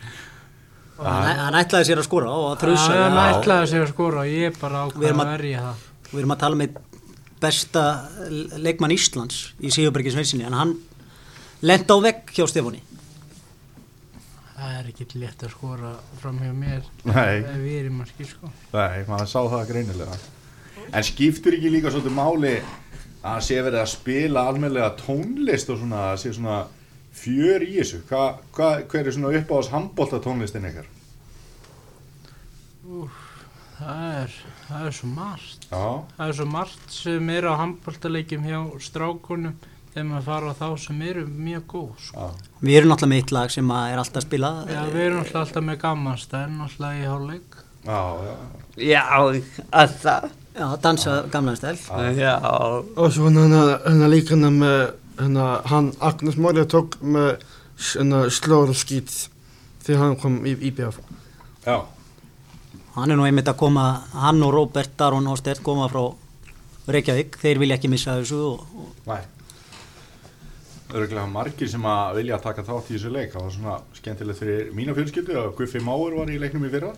Hann, 0.99 1.29
hann 1.45 1.55
ætlaði 1.61 1.87
sér 1.89 2.01
að 2.03 2.07
skora 2.09 2.33
og 2.35 2.49
að 2.51 2.65
er 2.67 3.15
Já. 3.15 3.21
ætlaði 3.37 3.69
sig 3.71 3.81
að 3.85 3.93
skora 3.93 4.25
og 4.25 4.33
ég 4.33 4.59
bara 4.59 4.83
Við 4.83 4.91
ákvaði 4.99 5.13
að- 5.23 5.31
verja 5.31 5.61
það. 5.63 5.85
Við 6.11 6.19
erum 6.21 6.35
að 6.35 6.41
tala 6.43 6.59
með 6.59 6.75
besta 7.43 7.83
leikmann 8.67 8.93
Íslands 8.93 9.39
í 9.63 9.71
Sigurbergi 9.73 10.11
Sveinsinni 10.13 10.45
en 10.47 10.53
hann 10.59 10.75
lenda 11.63 11.95
á 11.95 11.99
vegg 12.03 12.35
hjá 12.35 12.45
Stefáni. 12.51 12.83
Það 14.53 14.75
er 14.77 14.89
ekki 14.91 15.05
létt 15.17 15.43
að 15.47 15.53
skora 15.55 15.91
fram 16.21 16.37
hjá 16.43 16.51
mér 16.53 16.83
ef 17.09 17.57
við 17.63 17.75
erum 17.79 18.03
að 18.03 18.11
skil 18.13 18.27
sko. 18.29 18.51
Nei, 18.75 19.03
maður 19.09 19.29
sá 19.31 19.39
það 19.49 19.67
greinilega 19.71 20.17
En 20.93 21.05
skiptur 21.07 21.55
ekki 21.57 21.71
líka 21.73 21.91
svolítið 21.93 22.15
máli 22.17 22.53
að 23.23 23.41
sé 23.47 23.57
verið 23.63 23.79
að 23.81 23.91
spila 23.93 24.43
almennlega 24.51 24.93
tónlist 24.99 25.71
og 25.73 25.79
svona, 25.79 26.01
að 26.11 26.21
sé 26.21 26.33
svona 26.35 26.57
fjör 27.13 27.63
í 27.65 27.73
þessu 27.79 28.01
hva, 28.09 28.23
hva, 28.53 28.69
Hver 28.91 29.07
er 29.07 29.15
svona 29.15 29.33
upp 29.39 29.53
á 29.53 29.55
þess 29.57 29.73
handbólta 29.73 30.19
tónlistin 30.23 30.69
ykkar? 30.69 30.89
Það 33.73 34.01
er, 34.21 34.33
það 34.67 34.87
er 34.87 34.95
svo 34.95 35.09
margt. 35.11 35.65
Já, 35.71 35.85
Það 36.17 36.27
er 36.27 36.35
svo 36.37 36.47
margt 36.51 36.93
sem 36.93 37.29
er 37.33 37.47
á 37.49 37.53
handbóltaleikjum 37.63 38.45
hjá 38.47 38.59
strákunum 38.85 39.55
þegar 39.93 40.05
maður 40.09 40.25
fara 40.27 40.51
á 40.51 40.53
þá 40.57 40.67
sem 40.81 41.01
eru 41.05 41.23
mjög 41.29 41.65
góð 41.69 41.89
sko. 42.01 42.27
já, 42.27 42.53
Við 42.63 42.77
erum 42.79 42.89
náttúrulega 42.93 43.11
með 43.13 43.21
eitt 43.21 43.33
lag 43.37 43.51
sem 43.53 43.73
að 43.77 43.91
er 43.91 44.01
alltaf 44.01 44.21
að 44.21 44.27
spila. 44.27 44.51
Já, 44.69 44.79
við 44.93 45.03
erum 45.07 45.19
alltaf, 45.21 45.41
alltaf 45.43 45.65
með 45.67 45.77
gammanstæðin 45.83 46.61
alltaf 46.65 46.95
í 46.97 47.03
hálfleik. 47.11 47.57
já, 47.85 47.99
já. 48.27 48.35
Já, 48.89 49.03
alltaf. 49.71 50.31
Já, 50.53 50.67
dansa 50.81 51.23
gamlan 51.33 51.57
stæl. 51.57 51.77
Já. 52.17 52.35
Og 52.97 53.11
svo 53.13 53.29
hann 53.29 53.53
hann 53.53 54.09
líka 54.09 54.35
hann 54.37 54.59
með 54.59 54.93
hann 55.17 55.37
hann 55.65 55.91
Agnes 55.99 56.37
Morja 56.37 56.65
tók 56.65 56.97
með 57.01 57.41
hann 57.97 58.29
slóra 58.29 58.73
skýt 58.73 59.29
þegar 59.85 59.99
hann 60.07 60.15
kom 60.21 60.45
í 60.45 60.55
IBF. 60.69 60.99
já. 61.65 61.81
Hann 62.95 63.09
er 63.09 63.17
nú 63.17 63.25
einmitt 63.25 63.47
að 63.49 63.57
koma, 63.57 64.03
hann 64.13 64.43
og 64.43 64.53
Róbert 64.53 65.01
Aron 65.01 65.25
Hóstert 65.25 65.63
koma 65.63 65.87
frá 65.89 66.13
Reykjavík. 66.87 67.37
Þeir 67.41 67.57
vilja 67.59 67.77
ekki 67.79 67.89
missa 67.89 68.19
þessu 68.19 68.41
og, 68.51 68.59
og 68.77 69.07
Nei 69.09 69.21
örgulega 70.93 71.25
margir 71.29 71.69
sem 71.71 71.85
að 71.89 72.15
vilja 72.19 72.35
að 72.37 72.43
taka 72.47 72.63
þátt 72.67 72.89
í 72.91 72.95
þessu 72.97 73.11
leik. 73.13 73.31
Það 73.33 73.43
var 73.47 73.53
svona 73.55 73.77
skemmtilegt 73.97 74.39
fyrir 74.39 74.69
mína 74.77 74.95
fjölskyldu 74.97 75.35
að 75.41 75.49
Guffi 75.57 75.81
Máur 75.83 76.15
var 76.19 76.31
í 76.33 76.37
leiknum 76.41 76.65
í 76.67 76.71
fyrra. 76.73 76.93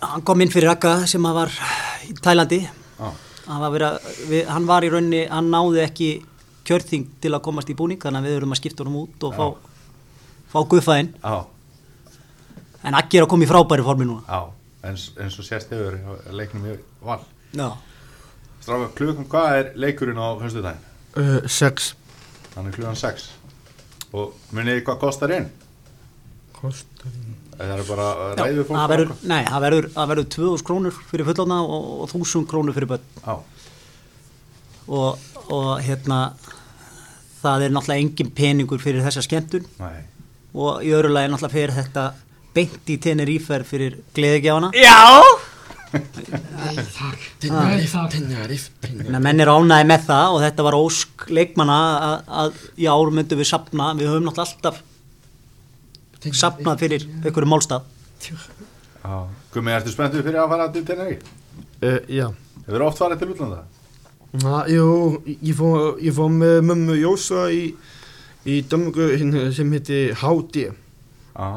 Hann 0.00 0.22
kom 0.24 0.40
inn 0.40 0.52
fyrir 0.52 0.70
Raka 0.70 0.94
sem 1.10 1.26
að 1.28 1.38
var 1.40 1.56
í 2.08 2.14
Tælandi. 2.24 2.60
Já, 3.00 3.10
Hann 3.50 3.60
var, 3.64 3.70
vera, 3.74 3.88
við, 4.30 4.44
hann 4.46 4.66
var 4.68 4.84
í 4.86 4.90
rauninni, 4.92 5.24
hann 5.26 5.48
náði 5.50 5.80
ekki 5.82 6.08
kjörþing 6.68 7.06
til 7.24 7.32
að 7.34 7.40
komast 7.48 7.70
í 7.72 7.74
búning, 7.74 7.98
þannig 7.98 8.20
að 8.22 8.28
við 8.28 8.36
erum 8.38 8.52
að 8.54 8.60
skipta 8.60 8.84
honum 8.84 8.98
út 9.00 9.24
og 9.26 9.34
fá, 9.34 9.46
fá 10.52 10.58
Guffa 10.70 10.98
inn. 11.02 11.08
já, 11.24 11.40
En 12.84 12.94
Akki 12.96 13.18
er 13.18 13.24
að 13.26 13.30
koma 13.32 13.44
í 13.44 13.48
frábæri 13.50 13.82
formi 13.84 14.06
núna. 14.06 14.22
já. 14.28 14.52
En, 14.88 14.96
en 15.20 15.30
svo 15.34 15.42
sést 15.44 15.68
hefur 15.74 15.98
leiknum 16.32 16.62
í 16.70 16.76
val. 17.04 17.18
Já. 17.52 17.66
Stráka, 18.60 18.86
klukkan, 18.96 19.26
hvað 19.28 19.56
er 19.58 19.72
leikurinn 19.76 20.20
á 20.20 20.28
fyrstu 20.40 20.62
daginn? 20.64 20.86
Uh, 21.16 21.48
sex. 21.48 21.90
Hann 22.54 22.68
er 22.70 22.76
klukkan 22.76 22.96
6. 22.96 23.26
Og 24.16 24.32
munið 24.56 24.80
hvað 24.86 24.98
kostar 25.04 25.34
inn? 25.36 25.48
Kostar. 26.56 27.12
Það 27.60 27.72
er 27.74 27.82
bara 27.88 28.06
Já, 28.10 28.40
ræðu 28.40 28.62
fólk. 28.64 28.76
það 28.78 28.92
verður, 28.94 29.10
nei, 29.28 29.40
það 29.44 29.64
verður, 29.66 29.86
það 29.94 30.10
verður 30.12 30.28
2000 30.34 30.66
krónur 30.70 30.94
fyrir 31.10 31.26
fullorna 31.28 31.58
og, 31.62 31.88
og 32.06 32.14
1000 32.16 32.46
krónur 32.48 32.76
fyrir 32.76 32.88
börn 32.88 33.04
Já, 33.20 33.34
og, 34.88 35.26
og 35.52 35.68
hérna 35.84 36.20
það 37.42 37.66
er 37.66 37.74
náttúrulega 37.76 38.04
engin 38.06 38.32
peningur 38.36 38.80
fyrir 38.82 39.04
þessa 39.04 39.22
skemmtun 39.26 39.68
nei. 39.80 40.00
og 40.56 40.80
í 40.84 40.92
öðru 40.96 41.12
lagi 41.12 41.30
náttúrulega 41.32 41.56
fyrir 41.58 41.76
þetta 41.76 42.06
beint 42.56 42.90
í 42.90 42.96
Tenerife 43.04 43.60
fyrir 43.68 44.00
gleðigjafana 44.16 44.72
Já, 44.80 44.96
Nei, 45.90 46.76
takk. 46.94 47.24
Þannig 47.42 49.10
að 49.10 49.24
menn 49.24 49.42
er 49.42 49.50
ánæði 49.50 49.86
með 49.90 50.04
það 50.06 50.36
og 50.36 50.44
þetta 50.44 50.66
var 50.66 50.76
ósk 50.78 51.26
leikmanna 51.32 51.78
að, 52.06 52.14
að 52.42 52.60
í 52.78 52.86
ár 52.90 53.10
myndum 53.16 53.40
við 53.40 53.50
sapna, 53.50 53.90
við 53.98 54.12
höfum 54.12 54.28
náttúrulega 54.28 54.54
alltaf 54.54 54.76
sapnað 56.36 56.82
fyrir 56.84 57.06
einhverju 57.24 57.48
málstaf. 57.48 57.82
Já. 59.00 59.16
Gumi, 59.54 59.72
ertu 59.72 59.92
spenntur 59.94 60.24
fyrir 60.26 60.42
að 60.42 60.50
fara 60.52 60.68
til 60.74 60.84
Tenerife? 60.86 61.36
Uh, 61.80 61.98
já. 62.12 62.26
Hefur 62.66 62.86
oft 62.86 63.00
farið 63.00 63.22
til 63.22 63.30
útlanda? 63.32 63.62
Na, 64.44 64.60
jú, 64.70 64.86
ég 65.26 65.56
fór, 65.58 65.96
ég 65.98 66.14
fór 66.14 66.30
með 66.30 66.60
mömmu 66.68 66.98
Jósa 67.00 67.48
í, 67.50 67.72
í 68.46 68.60
dömgu 68.70 69.08
sem 69.56 69.72
heiti 69.74 70.02
HD. 70.20 70.68
Já. 71.34 71.48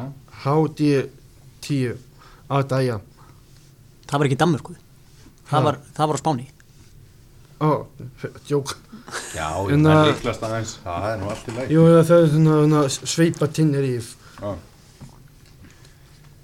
HD 0.44 0.88
10 1.68 2.00
að 2.50 2.66
dæja. 2.72 2.96
Það 4.14 4.20
var 4.20 4.28
ekki 4.28 4.36
í 4.36 4.42
Danmörku, 4.44 4.74
það 5.50 5.64
var, 5.66 5.76
það 5.96 6.10
var 6.10 6.14
á 6.14 6.22
Spáni. 6.22 6.44
Ó, 7.64 7.70
djók. 8.46 8.74
Já, 9.34 9.48
En 9.74 9.82
ég 9.82 9.90
er 9.90 10.12
líklast 10.12 10.44
aðeins. 10.46 10.76
Það 10.84 11.06
er 11.08 11.18
nú 11.18 11.30
allt 11.32 11.48
í 11.50 11.54
leik. 11.56 11.72
Jú, 11.74 11.82
það 12.06 12.12
er 12.20 12.28
svona, 12.30 12.82
sveipa 12.94 13.48
Tenerife. 13.50 14.14
Já. 14.38 14.52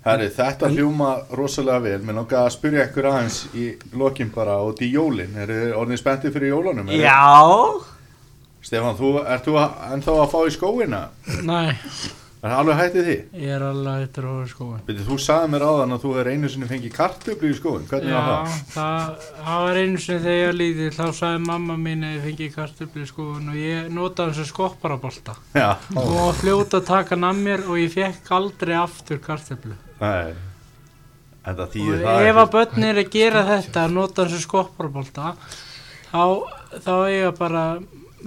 Herri, 0.01 0.27
þetta 0.35 0.71
hljóma 0.73 1.13
rosalega 1.39 1.79
vel. 1.85 2.01
Mér 2.09 2.19
langar 2.19 2.43
að 2.49 2.55
spyrja 2.57 2.89
ykkur 2.89 3.09
aðeins 3.13 3.39
í 3.55 3.69
lokin 4.01 4.35
bara 4.35 4.59
út 4.67 4.83
í 4.83 4.91
jólin. 4.91 5.39
Er 5.39 5.55
þið 5.55 5.75
orðin 5.79 6.01
spenntið 6.03 6.35
fyrir 6.35 6.55
jólunum? 6.57 6.91
Er- 6.91 7.05
já, 7.05 7.87
Stefán, 8.67 8.99
þú, 8.99 9.15
ert 9.31 9.47
þú 9.47 9.55
ennþá 9.95 10.19
að 10.25 10.31
fá 10.35 10.41
í 10.43 10.55
skóina? 10.59 11.03
Nei, 11.47 11.77
Er 12.41 12.49
það 12.49 12.61
alveg 12.63 12.79
hættið 12.81 13.07
því? 13.07 13.15
ég 13.37 13.51
er 13.53 13.63
alveg 13.67 13.97
eittur 14.01 14.25
á 14.25 14.33
skóin. 14.49 14.79
Byrju, 14.87 15.03
þú 15.11 15.17
sagði 15.21 15.49
mér 15.53 15.65
áðan 15.69 15.91
að 15.93 16.05
þú 16.07 16.13
er 16.23 16.29
einu 16.31 16.49
sinni 16.49 16.69
fengið 16.71 16.95
kartöflu 16.97 17.51
í 17.51 17.57
skóin. 17.59 17.83
Hvernig 17.91 18.15
var 18.17 18.23
Já, 18.25 18.31
það? 18.31 18.55
það, 18.73 19.27
það 19.41 19.65
var 19.67 19.81
einu 19.83 20.01
sinni 20.01 20.23
þegar 20.25 20.41
ég 20.41 20.57
lítill, 20.57 20.95
þá 20.97 21.19
sagði 21.19 21.43
mamma 21.51 21.77
mín 21.83 22.07
að 22.09 22.15
ég 22.15 22.25
fengi 22.25 22.49
kartöflu 22.55 23.05
í 23.05 23.11
skóin 23.11 23.53
og 23.53 23.59
ég 23.61 23.91
notaði 23.93 24.33
hans 24.33 24.41
að 24.41 24.49
skopparabolta. 24.55 25.37
Já. 25.53 25.69
Og 26.01 26.33
fljóta 26.41 26.81
að 26.81 26.89
taka 26.89 27.15
hann 27.19 27.29
að 27.29 27.45
mér 27.45 27.67
og 27.69 27.83
ég 27.83 27.93
fekk 27.99 28.33
aldrei 28.39 28.75
aftur 28.81 29.21
kartöflu. 29.29 29.77
Nei. 30.01 30.33
Þetta 31.45 31.69
Og 31.69 31.73
þýðir 31.77 32.05
það 32.09 32.27
ef 32.33 32.41
að 32.41 32.53
börn 32.57 32.89
er 32.89 33.05
að 33.05 33.13
gera 33.21 33.45
þetta, 33.53 33.85
að 33.85 33.95
nota 34.01 34.25
hans 34.25 34.41
að 34.41 34.47
skopparabolta, 34.49 35.35
þá, 36.09 36.25
þá 36.89 36.93
bara, 37.37 37.65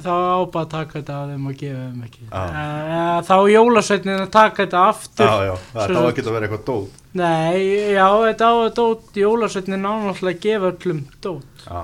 þá 0.02 0.10
á 0.10 0.40
bara 0.50 0.64
að 0.66 0.70
taka 0.74 1.00
þetta 1.00 1.16
af 1.22 1.30
þeim 1.34 1.48
og 1.52 1.58
gefa 1.60 1.82
þeim 1.84 2.04
ekki. 2.08 2.24
Já. 2.30 2.44
Uh, 2.44 3.18
þá 3.28 3.36
jólasveitnin 3.54 4.22
að 4.24 4.32
taka 4.34 4.64
þetta 4.64 4.84
aftur. 4.90 5.28
Já, 5.28 5.50
já, 5.50 5.56
það 5.74 5.94
þá 5.98 6.08
ekki 6.10 6.24
að 6.24 6.38
vera 6.38 6.48
eitthvað 6.48 6.64
dót. 6.70 7.02
Nei, 7.14 7.60
já, 7.94 8.08
þetta 8.26 8.48
á 8.50 8.54
að 8.64 8.72
dót, 8.80 9.04
jólasveitnin 9.22 9.84
náttúrulega 10.10 10.34
að 10.34 10.42
gefa 10.48 10.72
öllum 10.74 11.04
dót, 11.22 11.68
Já. 11.68 11.82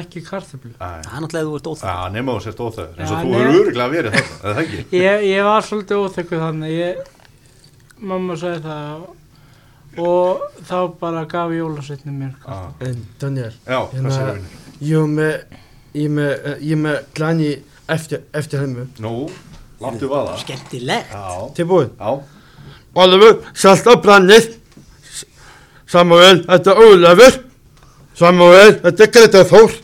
ekki 0.00 0.22
kartöflu. 0.28 0.70
Æ. 0.76 0.86
Það 0.86 1.16
er 1.16 1.24
náttúrulega 1.24 1.42
ef 1.42 1.50
þú 1.50 1.58
ert. 1.58 1.90
Já, 1.90 2.08
nema 2.14 2.36
þú 2.36 2.44
sért 2.46 2.62
óþægur. 2.66 2.94
eins 3.00 3.10
og 3.10 3.18
þú 3.26 3.34
hefur 3.34 3.60
öruglega 3.60 3.90
verið 3.96 4.16
þetta, 4.16 4.38
eða 4.44 4.54
það 4.54 4.62
ekki? 4.64 4.80
Ég, 5.02 5.26
ég 5.32 5.44
var 5.50 5.66
svolítið 5.66 6.02
óþekku 6.06 6.40
þannig, 6.44 6.74
ég, 6.78 7.12
mamma 8.12 8.36
sagði 8.38 8.62
það 8.70 9.06
og 10.06 10.42
þá 10.68 10.78
bara 11.00 11.22
gaf 11.30 11.52
jólasveitnin 11.56 12.18
mér 12.20 12.32
kartöflu. 12.44 12.54
Já, 12.54 12.88
En 12.90 13.04
Daniel, 13.22 13.52
Já, 13.66 13.78
Hérna- 13.94 14.10
er 14.82 15.06
með, 15.08 15.60
ég 15.96 16.06
er 16.06 16.14
með, 16.16 16.48
ég 16.68 16.80
með 16.80 16.96
glæni 17.16 17.50
eftir, 17.88 18.22
eftir 18.36 18.62
hennu. 18.62 18.86
Nú, 19.02 19.14
láttu 19.82 20.10
vaða. 20.10 20.36
Skemmtilegt. 20.42 21.12
Já, 21.12 22.10
Ólafur, 22.96 23.42
salt 23.52 23.88
á 23.88 23.94
brannið. 24.00 24.54
Samuel, 25.86 26.42
þetta 26.46 26.72
er 26.72 26.82
Ólafur. 26.84 27.40
Samuel, 28.16 28.78
þetta 28.84 29.04
er 29.04 29.10
Greta 29.12 29.42
Þór. 29.50 29.74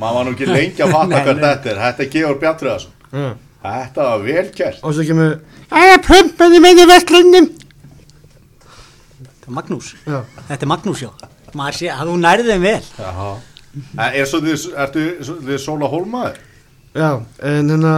maður 0.00 0.14
var 0.16 0.24
nú 0.24 0.34
ekki 0.36 0.46
lengi 0.48 0.84
að 0.84 0.92
fatta 0.94 1.08
nei. 1.10 1.24
þetta 1.24 1.72
er. 1.72 1.80
Þetta 1.84 2.04
er 2.04 2.12
Georg 2.14 2.38
Bjartriðarsson. 2.40 2.92
Ja. 3.12 3.32
Þetta 3.60 4.06
var 4.06 4.22
vel 4.24 4.46
kert. 4.56 4.78
Og 4.86 4.94
svo 4.96 5.04
kemur, 5.04 5.34
það 5.68 5.90
er 5.94 6.04
pumpan 6.06 6.54
í 6.56 6.62
minni 6.64 6.86
vestlunum. 6.88 7.50
Magnús. 9.50 9.94
Já. 10.06 10.22
Þetta 10.46 10.62
er 10.62 10.70
Magnús, 10.70 11.02
já. 11.02 11.10
Maður 11.58 11.76
sé 11.80 11.90
að 11.90 12.12
þú 12.12 12.16
nærði 12.22 12.52
þeim 12.52 12.66
vel. 12.68 12.82
Já. 13.02 13.30
Er 13.96 14.26
svo 14.26 14.40
þið, 14.42 14.64
ertu 14.82 15.04
þið 15.46 15.60
Sóla 15.62 15.90
Hólmaður? 15.90 16.40
Já, 16.96 17.10
en 17.46 17.70
hérna, 17.70 17.92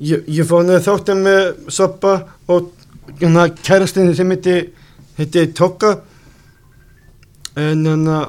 ég, 0.00 0.22
ég 0.32 0.48
fór 0.48 0.64
niður 0.64 0.86
þáttum 0.86 1.20
með 1.26 1.42
soppa 1.76 2.14
og 2.48 2.70
hérna 3.20 3.50
kærastinni 3.58 4.16
sem 4.16 4.32
heiti, 4.32 4.56
heiti 5.18 5.46
Tokka. 5.56 5.98
En 7.56 7.84
hérna, 7.84 8.22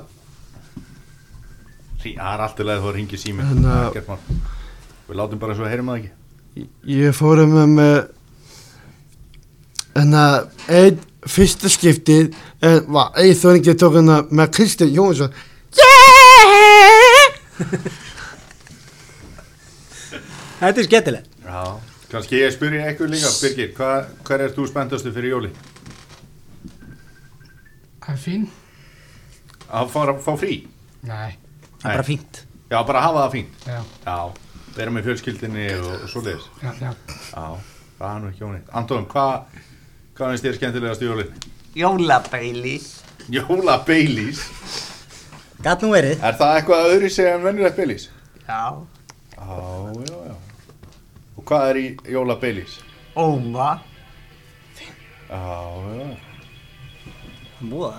Sí, 1.97 2.13
það 2.13 2.33
er 2.33 2.43
alltaf 2.45 2.67
leið 2.67 2.83
þú 2.83 3.17
sími. 3.19 3.43
Hérna- 3.43 3.79
er 3.81 3.89
ekkert 3.89 4.07
mál. 4.07 4.19
Við 5.07 5.15
látum 5.17 5.39
bara 5.39 5.55
svo 5.55 5.65
að 5.65 5.71
heyrum 5.73 5.89
það 5.91 5.97
ekki. 5.97 6.11
ég 6.85 7.15
fór 7.15 7.41
með 7.47 7.67
með, 7.73 8.07
hérna, 9.95 10.23
einn 10.67 10.99
fyrsta 11.27 11.69
skiptið, 11.69 12.33
en 12.61 12.85
var 12.87 13.11
einn 13.15 13.35
þóringi 13.35 13.75
tók 13.75 13.93
hérna 13.97 14.21
með 14.29 14.51
Kristján 14.55 14.93
Jónsson. 14.93 15.33
Þetta 20.57 20.81
er 20.81 20.87
skemmtilegt. 20.87 21.29
Já. 21.45 21.61
Kanski 22.07 22.39
ég 22.39 22.53
spyrja 22.55 22.85
eitthvað 22.87 23.09
líka, 23.11 23.29
Birgir, 23.41 23.71
hva, 23.75 23.89
hver 24.27 24.43
er 24.45 24.53
þú 24.55 24.63
spenntastu 24.69 25.11
fyrir 25.15 25.33
jóli? 25.35 25.49
Það 28.05 28.13
er 28.13 28.21
fín. 28.23 28.45
Að 29.67 29.89
fá, 29.91 29.99
fá 30.23 30.31
frí? 30.39 30.53
Nei, 31.07 31.33
Það 31.81 31.89
er 31.91 31.97
bara 31.99 32.05
fínt. 32.07 32.39
Já, 32.71 32.77
bara 32.87 33.01
hafa 33.03 33.25
það 33.25 33.33
fínt. 33.35 33.65
já, 33.67 33.81
Já, 34.05 34.15
vera 34.77 34.91
með 34.95 35.05
fjölskyldinni 35.09 35.65
og, 35.75 35.89
og 35.97 36.07
svo 36.11 36.21
leiðis. 36.23 36.47
já, 36.63 36.71
já. 36.79 36.91
Já, 37.33 37.45
það 37.99 38.07
er 38.13 38.19
nú 38.23 38.31
ekki 38.31 38.47
óneitt. 38.47 38.71
Anton, 38.79 39.05
hvað 39.11 39.35
hva 40.17 40.31
finnst 40.31 40.47
þér 40.47 40.57
skemmtilegast 40.61 41.03
í 41.03 41.09
jólinn? 41.11 41.31
jólabeilis. 41.77 42.87
Jóla 43.29 43.75
Baileys. 43.85 44.39
Gat 45.67 45.81
nú 45.83 45.89
verið. 45.91 46.21
Er 46.23 46.35
það 46.39 46.53
eitthvað 46.61 46.91
öðru 46.93 47.09
segja 47.11 47.35
en 47.37 47.43
venjulegt 47.43 47.75
Baileys? 47.79 48.09
Já, 48.47 48.61
Já, 49.37 49.57
já, 50.07 50.19
já. 50.27 50.35
Og 51.37 51.43
hvað 51.49 51.69
er 51.73 51.79
í 51.81 51.87
Jóla 52.13 52.37
Baileys? 52.41 52.77
óma. 53.17 53.69
Já, 55.27 55.41
já. 55.97 56.07
Múða. 57.61 57.93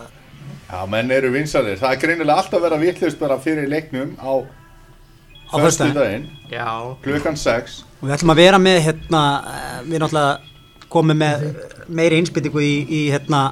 Já, 0.71 0.79
menn 0.89 1.11
eru 1.13 1.31
vinsalir. 1.35 1.77
Það 1.81 1.93
er 1.97 2.01
greinilega 2.05 2.39
alltaf 2.41 2.63
verið 2.63 2.77
að 2.79 2.85
vittlust 2.87 3.19
bara 3.21 3.37
fyrir 3.43 3.69
leiknum 3.69 4.15
á 4.23 4.33
Á 5.49 5.57
föstudaginn. 5.57 5.65
föstudaginn, 5.65 6.27
Já, 6.53 6.97
klukkan 7.03 7.37
6. 7.37 7.85
Og 8.03 8.09
við 8.09 8.15
ætlum 8.17 8.31
að 8.35 8.37
vera 8.43 8.59
með 8.59 8.79
hérna, 8.87 9.23
eh, 9.49 9.83
við 9.89 9.99
náttúrulega 10.03 10.39
komum 10.89 11.19
með 11.19 11.47
meiri 11.89 12.19
innspyttingu 12.23 12.61
í, 12.61 12.75
í 12.89 13.01
hérna 13.11 13.43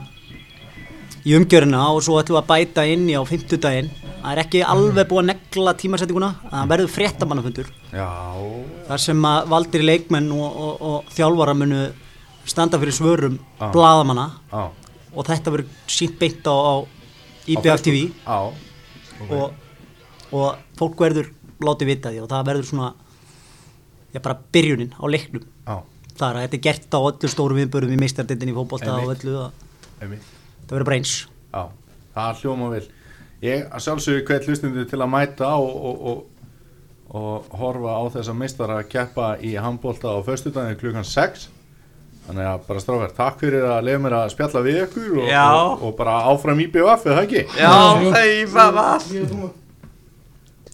í 1.27 1.35
umgjörina 1.37 1.83
og 1.93 2.03
svo 2.03 2.21
ætlum 2.23 2.37
við 2.39 2.43
að 2.43 2.51
bæta 2.53 2.85
inn 2.87 3.09
í 3.11 3.17
á 3.17 3.23
fimmtudaginn. 3.27 3.91
Það 4.27 4.33
er 4.33 4.41
ekki 4.43 4.61
alveg 4.67 5.05
búið 5.07 5.21
að 5.21 5.27
negla 5.29 5.73
tímasettinguna, 5.79 6.29
það 6.51 6.71
verður 6.73 6.89
fréttamannafundur. 6.91 7.69
Þar 8.89 9.03
sem 9.05 9.21
að 9.29 9.53
valdir 9.53 9.85
leikmenn 9.87 10.27
og, 10.35 10.57
og, 10.65 10.81
og 10.89 11.13
þjálfara 11.15 11.55
munu 11.55 11.83
standa 12.51 12.81
fyrir 12.83 12.97
svörum 12.97 13.37
Já. 13.61 13.69
blaðamanna. 13.71 14.25
Já. 14.51 14.65
og 15.15 15.29
þetta 15.31 15.53
verður 15.55 15.93
sínt 15.95 16.19
beint 16.19 16.51
á, 16.51 16.55
á 16.59 16.75
IBF 17.55 17.85
TV 17.87 18.03
Já, 18.11 18.51
og, 19.31 19.55
og 20.35 20.59
fólk 20.77 21.07
verður 21.07 21.31
látið 21.63 21.93
vita 21.93 22.11
því 22.11 22.25
og 22.25 22.29
það 22.35 22.51
verður 22.51 22.69
svona 22.73 22.91
já, 24.11 24.19
bara 24.19 24.41
byrjunin 24.59 24.91
á 24.99 25.05
leiknum. 25.07 25.47
Er 25.71 26.27
að 26.27 26.43
þetta 26.43 26.59
er 26.59 26.65
gert 26.67 26.99
á 26.99 27.01
öllu 27.01 27.31
stórum 27.31 27.63
viðbörum 27.63 27.95
í 27.95 28.03
meistardindin 28.03 28.51
í 28.51 28.59
fótbolta 28.59 28.99
og 28.99 29.15
öllu 29.15 29.39
það 29.39 30.19
verður 30.67 30.91
bara 30.91 30.99
eins. 30.99 31.17
Það 32.17 32.43
hljóma 32.43 32.75
vel 32.75 32.87
Ég 33.47 33.67
að 33.71 33.85
sjálfsögðu 33.87 34.25
hvert 34.29 34.49
hlustundu 34.51 34.87
til 34.91 35.03
að 35.03 35.13
mæta 35.13 35.51
og, 35.63 35.75
og, 35.91 36.07
og, 36.11 36.47
og 37.17 37.59
horfa 37.61 37.99
á 37.99 38.03
þessa 38.17 38.35
meistara 38.37 38.81
að 38.81 38.89
keppa 38.95 39.35
í 39.41 39.55
handbólta 39.61 40.17
á 40.17 40.19
föstudaginu 40.27 40.81
klukkan 40.81 41.07
6 41.07 41.53
Þannig 42.27 42.49
að 42.51 42.65
bara 42.67 42.81
strákar, 42.83 43.13
takk 43.15 43.37
fyrir 43.39 43.67
að 43.71 43.85
lefa 43.87 44.03
mér 44.03 44.17
að 44.19 44.33
spjalla 44.33 44.63
við 44.65 44.81
ykkur 44.87 45.21
og, 45.21 45.29
Já. 45.31 45.45
og, 45.53 45.85
og 45.87 45.93
bara 46.01 46.17
áfram 46.33 46.65
í 46.65 46.67
BVF, 46.75 47.07
eða 47.07 47.23
ekki? 47.23 47.45
Já, 47.55 47.71
þau 48.03 49.66